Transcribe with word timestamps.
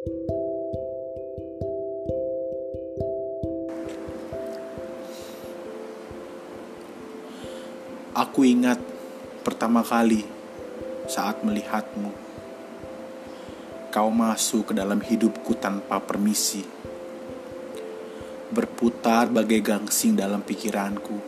Aku 0.00 0.16
ingat 8.48 8.80
pertama 9.44 9.84
kali 9.84 10.24
saat 11.04 11.44
melihatmu. 11.44 12.08
Kau 13.92 14.08
masuk 14.08 14.72
ke 14.72 14.80
dalam 14.80 15.04
hidupku 15.04 15.60
tanpa 15.60 16.00
permisi. 16.00 16.64
Berputar 18.48 19.28
bagai 19.28 19.60
gangsing 19.60 20.16
dalam 20.16 20.40
pikiranku. 20.40 21.20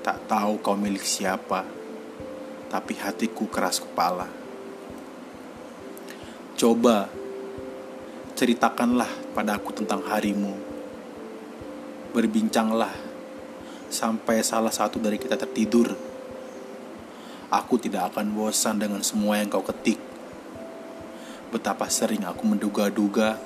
Tak 0.00 0.24
tahu 0.32 0.64
kau 0.64 0.80
milik 0.80 1.04
siapa, 1.04 1.68
tapi 2.72 2.96
hatiku 2.96 3.44
keras 3.52 3.84
kepala. 3.84 4.47
Coba 6.58 7.06
ceritakanlah 8.34 9.06
pada 9.30 9.54
aku 9.54 9.70
tentang 9.70 10.02
harimu. 10.10 10.58
Berbincanglah 12.10 12.90
sampai 13.86 14.42
salah 14.42 14.74
satu 14.74 14.98
dari 14.98 15.22
kita 15.22 15.38
tertidur. 15.38 15.94
Aku 17.46 17.78
tidak 17.78 18.10
akan 18.10 18.34
bosan 18.34 18.82
dengan 18.82 19.06
semua 19.06 19.38
yang 19.38 19.46
kau 19.46 19.62
ketik. 19.62 20.02
Betapa 21.54 21.86
sering 21.86 22.26
aku 22.26 22.42
menduga-duga, 22.50 23.38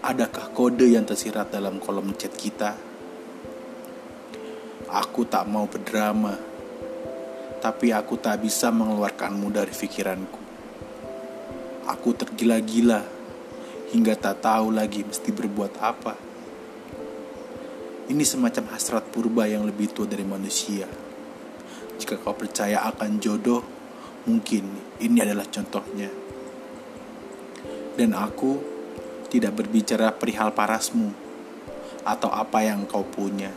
adakah 0.00 0.56
kode 0.56 0.88
yang 0.88 1.04
tersirat 1.04 1.52
dalam 1.52 1.76
kolom 1.84 2.16
chat 2.16 2.32
kita? 2.32 2.80
Aku 4.88 5.28
tak 5.28 5.44
mau 5.44 5.68
berdrama, 5.68 6.40
tapi 7.60 7.92
aku 7.92 8.16
tak 8.16 8.40
bisa 8.40 8.72
mengeluarkanmu 8.72 9.52
dari 9.52 9.76
pikiranku. 9.76 10.41
Aku 11.90 12.14
tergila-gila 12.14 13.02
hingga 13.90 14.14
tak 14.14 14.46
tahu 14.46 14.70
lagi 14.70 15.02
mesti 15.02 15.34
berbuat 15.34 15.82
apa. 15.82 16.14
Ini 18.06 18.22
semacam 18.22 18.70
hasrat 18.74 19.10
purba 19.10 19.50
yang 19.50 19.66
lebih 19.66 19.90
tua 19.90 20.06
dari 20.06 20.22
manusia. 20.22 20.86
Jika 21.98 22.18
kau 22.22 22.38
percaya 22.38 22.86
akan 22.86 23.18
jodoh, 23.18 23.62
mungkin 24.26 24.66
ini 25.02 25.18
adalah 25.22 25.46
contohnya. 25.50 26.10
Dan 27.98 28.14
aku 28.14 28.58
tidak 29.26 29.58
berbicara 29.58 30.14
perihal 30.14 30.54
parasmu 30.54 31.10
atau 32.06 32.30
apa 32.30 32.62
yang 32.62 32.86
kau 32.86 33.02
punya. 33.02 33.50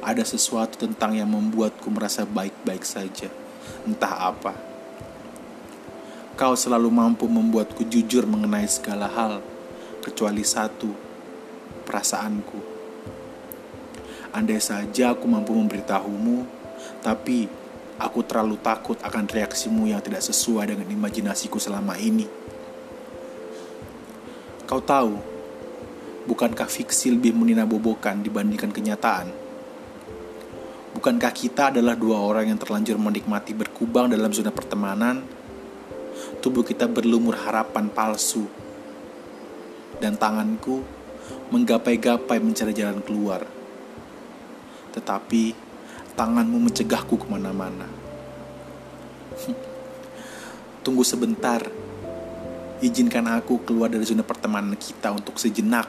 Ada 0.00 0.24
sesuatu 0.24 0.86
tentang 0.86 1.18
yang 1.18 1.28
membuatku 1.28 1.90
merasa 1.92 2.22
baik-baik 2.22 2.86
saja, 2.86 3.28
entah 3.82 4.30
apa. 4.30 4.69
Kau 6.40 6.56
selalu 6.56 6.88
mampu 6.88 7.28
membuatku 7.28 7.84
jujur 7.84 8.24
mengenai 8.24 8.64
segala 8.64 9.12
hal, 9.12 9.44
kecuali 10.00 10.40
satu, 10.40 10.88
perasaanku. 11.84 12.56
Andai 14.32 14.56
saja 14.56 15.12
aku 15.12 15.28
mampu 15.28 15.52
memberitahumu 15.52 16.48
tapi 17.04 17.44
aku 18.00 18.24
terlalu 18.24 18.56
takut 18.56 18.96
akan 19.04 19.28
reaksimu 19.28 19.92
yang 19.92 20.00
tidak 20.00 20.24
sesuai 20.24 20.72
dengan 20.72 20.88
imajinasiku 20.88 21.60
selama 21.60 22.00
ini. 22.00 22.24
Kau 24.64 24.80
tahu, 24.80 25.20
bukankah 26.24 26.72
fiksi 26.72 27.12
lebih 27.12 27.36
meninabobokan 27.36 28.24
dibandingkan 28.24 28.72
kenyataan? 28.72 29.28
Bukankah 30.96 31.36
kita 31.36 31.68
adalah 31.68 31.92
dua 32.00 32.16
orang 32.16 32.48
yang 32.48 32.56
terlanjur 32.56 32.96
menikmati 32.96 33.52
berkubang 33.52 34.08
dalam 34.08 34.32
zona 34.32 34.48
pertemanan? 34.48 35.39
Tubuh 36.38 36.62
kita 36.62 36.86
berlumur 36.86 37.34
harapan 37.34 37.90
palsu, 37.90 38.46
dan 40.00 40.16
tanganku 40.16 40.80
menggapai-gapai 41.52 42.40
mencari 42.40 42.72
jalan 42.72 43.04
keluar. 43.04 43.44
Tetapi 44.96 45.54
tanganmu 46.16 46.58
mencegahku 46.58 47.20
ke 47.20 47.26
mana-mana. 47.28 47.86
Tunggu 50.84 51.04
sebentar, 51.04 51.60
izinkan 52.80 53.28
aku 53.28 53.60
keluar 53.62 53.92
dari 53.92 54.02
zona 54.08 54.24
pertemanan 54.24 54.74
kita 54.74 55.12
untuk 55.12 55.36
sejenak. 55.36 55.86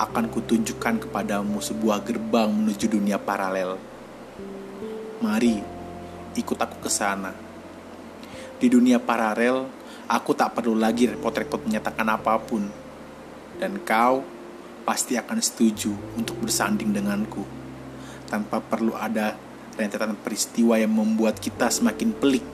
Akan 0.00 0.32
kutunjukkan 0.32 1.04
kepadamu 1.04 1.60
sebuah 1.60 2.00
gerbang 2.00 2.48
menuju 2.48 2.88
dunia 2.88 3.20
paralel. 3.20 3.76
Mari, 5.20 5.60
ikut 6.40 6.56
aku 6.56 6.88
ke 6.88 6.88
sana. 6.88 7.49
Di 8.60 8.68
dunia 8.68 9.00
paralel, 9.00 9.64
aku 10.04 10.36
tak 10.36 10.52
perlu 10.52 10.76
lagi 10.76 11.08
repot-repot 11.08 11.64
menyatakan 11.64 12.04
apa 12.12 12.36
pun. 12.36 12.68
Dan 13.56 13.80
kau 13.88 14.20
pasti 14.84 15.16
akan 15.16 15.40
setuju 15.40 15.88
untuk 16.20 16.36
bersanding 16.44 16.92
denganku 16.92 17.40
tanpa 18.28 18.60
perlu 18.60 18.92
ada 18.92 19.32
rentetan 19.80 20.12
peristiwa 20.20 20.76
yang 20.76 20.92
membuat 20.92 21.40
kita 21.40 21.72
semakin 21.72 22.12
pelik. 22.12 22.44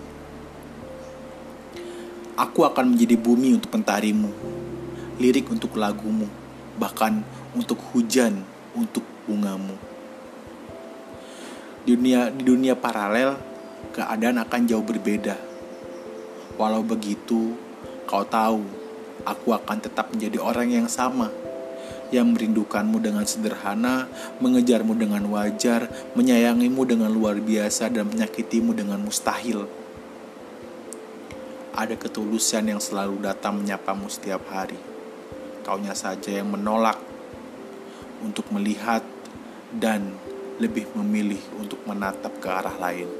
Aku 2.39 2.63
akan 2.63 2.95
menjadi 2.95 3.19
bumi 3.19 3.59
untuk 3.59 3.75
pentarimu, 3.75 4.31
lirik 5.19 5.51
untuk 5.51 5.75
lagumu, 5.75 6.31
bahkan 6.79 7.19
untuk 7.51 7.83
hujan 7.91 8.47
untuk 8.79 9.03
bungamu. 9.27 9.75
Di 11.83 11.99
dunia, 11.99 12.31
di 12.31 12.43
dunia 12.47 12.79
paralel, 12.79 13.35
keadaan 13.91 14.39
akan 14.39 14.61
jauh 14.71 14.85
berbeda. 14.87 15.56
Walau 16.57 16.81
begitu, 16.81 17.53
kau 18.09 18.25
tahu, 18.25 18.65
aku 19.29 19.53
akan 19.53 19.79
tetap 19.81 20.09
menjadi 20.09 20.41
orang 20.41 20.73
yang 20.73 20.89
sama 20.89 21.29
yang 22.15 22.31
merindukanmu 22.31 23.03
dengan 23.03 23.27
sederhana, 23.27 24.07
mengejarmu 24.39 24.95
dengan 24.95 25.27
wajar, 25.31 25.91
menyayangimu 26.15 26.87
dengan 26.87 27.11
luar 27.11 27.43
biasa, 27.43 27.91
dan 27.91 28.07
menyakitimu 28.07 28.73
dengan 28.79 29.03
mustahil. 29.03 29.67
Ada 31.77 31.99
ketulusan 31.99 32.73
yang 32.73 32.81
selalu 32.81 33.21
datang 33.21 33.61
menyapamu 33.61 34.09
setiap 34.09 34.47
hari. 34.49 34.79
Kaunya 35.67 35.93
saja 35.99 36.31
yang 36.31 36.49
menolak 36.49 36.97
untuk 38.23 38.49
melihat 38.55 39.03
dan 39.75 40.15
lebih 40.57 40.89
memilih 40.97 41.43
untuk 41.59 41.83
menatap 41.85 42.33
ke 42.41 42.49
arah 42.49 42.73
lain. 42.81 43.11